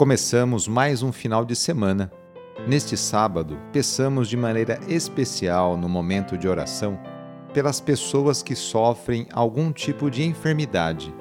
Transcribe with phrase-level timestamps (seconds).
[0.00, 2.10] Começamos mais um final de semana.
[2.66, 6.98] Neste sábado, peçamos de maneira especial no momento de oração
[7.52, 11.14] pelas pessoas que sofrem algum tipo de enfermidade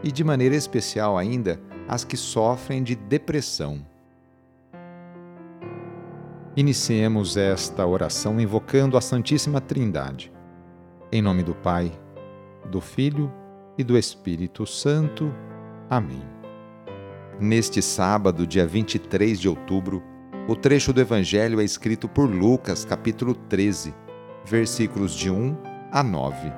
[0.00, 3.84] e de maneira especial ainda as que sofrem de depressão.
[6.56, 10.32] Iniciemos esta oração invocando a Santíssima Trindade.
[11.10, 11.90] Em nome do Pai,
[12.70, 13.28] do Filho
[13.76, 15.34] e do Espírito Santo.
[15.90, 16.33] Amém.
[17.40, 20.02] Neste sábado, dia 23 de outubro,
[20.48, 23.94] o trecho do Evangelho é escrito por Lucas, capítulo 13,
[24.44, 25.56] versículos de 1
[25.90, 26.52] a 9.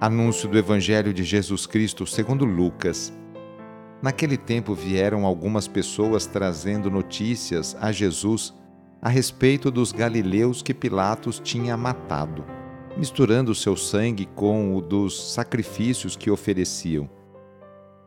[0.00, 3.12] Anúncio do Evangelho de Jesus Cristo segundo Lucas,
[4.02, 8.52] Naquele tempo vieram algumas pessoas trazendo notícias a Jesus
[9.00, 12.44] a respeito dos galileus que Pilatos tinha matado,
[12.96, 17.08] misturando seu sangue com o dos sacrifícios que ofereciam.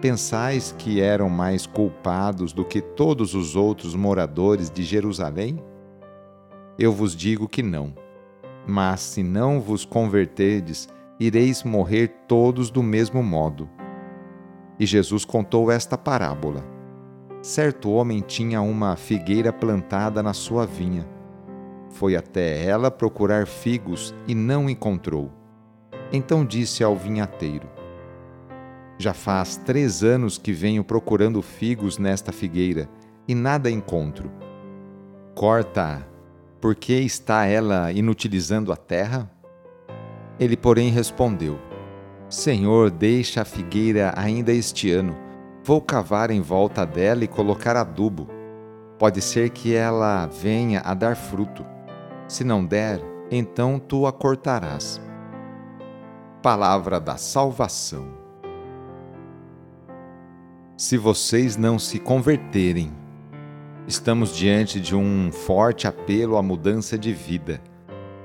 [0.00, 5.62] Pensais que eram mais culpados do que todos os outros moradores de Jerusalém?
[6.78, 7.92] Eu vos digo que não.
[8.66, 10.88] Mas se não vos converterdes,
[11.18, 13.68] ireis morrer todos do mesmo modo.
[14.78, 16.78] E Jesus contou esta parábola
[17.42, 21.06] Certo homem tinha uma figueira plantada na sua vinha.
[21.88, 25.30] Foi até ela procurar figos e não encontrou.
[26.12, 27.68] Então disse ao vinhateiro:
[28.98, 32.88] Já faz três anos que venho procurando figos nesta figueira
[33.26, 34.30] e nada encontro.
[35.34, 36.02] Corta-a,
[36.60, 39.30] porque está ela inutilizando a terra?
[40.38, 41.58] Ele, porém, respondeu:
[42.28, 45.28] Senhor, deixa a figueira ainda este ano
[45.68, 48.26] Vou cavar em volta dela e colocar adubo.
[48.98, 51.62] Pode ser que ela venha a dar fruto.
[52.26, 54.98] Se não der, então tu a cortarás.
[56.42, 58.17] Palavra da Salvação.
[60.78, 62.92] Se vocês não se converterem,
[63.88, 67.60] estamos diante de um forte apelo à mudança de vida.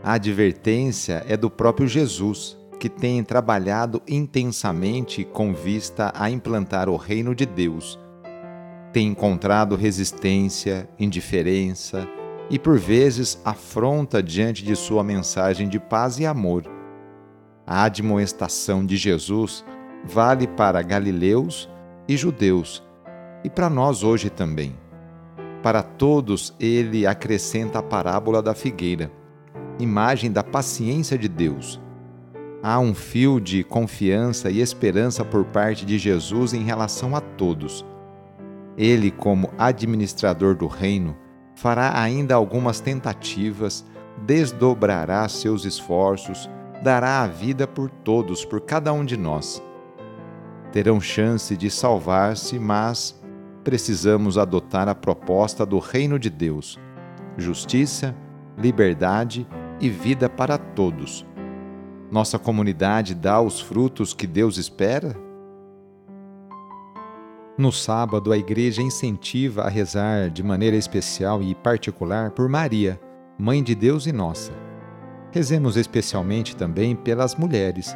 [0.04, 6.96] A advertência é do próprio Jesus que têm trabalhado intensamente com vista a implantar o
[6.96, 8.00] reino de Deus.
[8.92, 12.08] Têm encontrado resistência, indiferença
[12.52, 16.66] e, por vezes, afronta diante de sua mensagem de paz e amor.
[17.66, 19.66] A admoestação de Jesus
[20.06, 21.73] vale para galileus
[22.08, 22.84] e judeus,
[23.44, 24.76] e para nós hoje também.
[25.62, 29.12] Para todos, ele acrescenta a parábola da figueira,
[29.80, 31.82] imagem da paciência de Deus
[32.64, 37.86] há um fio de confiança e esperança por parte de Jesus em relação a todos.
[38.78, 41.14] Ele, como administrador do reino,
[41.56, 43.86] fará ainda algumas tentativas,
[44.26, 46.50] desdobrará seus esforços,
[46.82, 49.62] dará a vida por todos, por cada um de nós.
[50.74, 53.18] Terão chance de salvar-se, mas
[53.64, 56.78] precisamos adotar a proposta do reino de Deus:
[57.38, 58.14] justiça,
[58.58, 59.48] liberdade
[59.80, 61.26] e vida para todos
[62.14, 65.16] nossa comunidade dá os frutos que Deus espera?
[67.58, 73.02] No sábado, a igreja incentiva a rezar de maneira especial e particular por Maria,
[73.36, 74.54] Mãe de Deus e nossa.
[75.32, 77.96] Rezemos especialmente também pelas mulheres,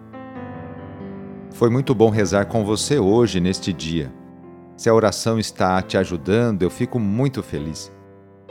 [1.53, 4.11] Foi muito bom rezar com você hoje, neste dia.
[4.75, 7.91] Se a oração está te ajudando, eu fico muito feliz.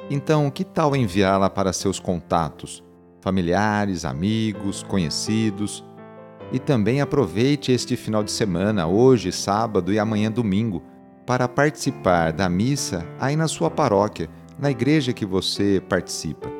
[0.08, 2.84] Então, que tal enviá-la para seus contatos,
[3.20, 5.84] familiares, amigos, conhecidos?
[6.52, 10.82] E também aproveite este final de semana, hoje, sábado e amanhã, domingo,
[11.26, 16.59] para participar da missa aí na sua paróquia, na igreja que você participa.